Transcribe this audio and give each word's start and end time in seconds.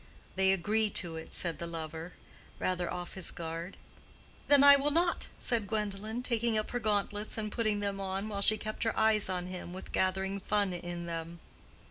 "They 0.35 0.51
agree 0.51 0.89
to 0.89 1.15
it," 1.15 1.35
said 1.35 1.59
the 1.59 1.67
lover, 1.67 2.13
rather 2.57 2.91
off 2.91 3.13
his 3.13 3.29
guard. 3.29 3.77
"Then 4.47 4.63
I 4.63 4.75
will 4.75 4.89
not!" 4.89 5.27
said 5.37 5.67
Gwendolen, 5.67 6.23
taking 6.23 6.57
up 6.57 6.71
her 6.71 6.79
gauntlets 6.79 7.37
and 7.37 7.51
putting 7.51 7.81
them 7.81 7.99
on, 7.99 8.27
while 8.27 8.41
she 8.41 8.57
kept 8.57 8.81
her 8.81 8.97
eyes 8.97 9.29
on 9.29 9.45
him 9.45 9.73
with 9.73 9.91
gathering 9.91 10.39
fun 10.39 10.73
in 10.73 11.05
them. 11.05 11.39